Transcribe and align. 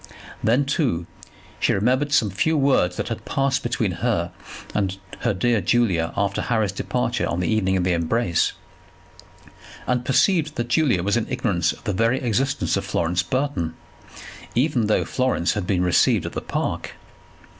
Then, 0.43 0.65
too, 0.65 1.05
she 1.59 1.73
remembered 1.73 2.11
some 2.11 2.31
few 2.31 2.57
words 2.57 2.97
that 2.97 3.09
had 3.09 3.23
passed 3.23 3.61
between 3.61 3.91
her 4.01 4.31
and 4.73 4.97
her 5.19 5.31
dear 5.31 5.61
Julia 5.61 6.11
after 6.17 6.41
Harry's 6.41 6.71
departure 6.71 7.27
on 7.27 7.39
the 7.39 7.47
evening 7.47 7.77
of 7.77 7.83
the 7.83 7.93
embrace, 7.93 8.53
and 9.85 10.03
perceived 10.03 10.55
that 10.55 10.69
Julia 10.69 11.03
was 11.03 11.17
in 11.17 11.27
ignorance 11.29 11.71
of 11.71 11.83
the 11.83 11.93
very 11.93 12.19
existence 12.19 12.75
of 12.75 12.83
Florence 12.83 13.21
Burton, 13.21 13.75
even 14.55 14.87
though 14.87 15.05
Florence 15.05 15.53
had 15.53 15.67
been 15.67 15.83
received 15.83 16.25
at 16.25 16.33
the 16.33 16.41
Park. 16.41 16.93